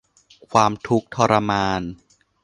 [0.51, 1.81] ความทุกข์ทรมาน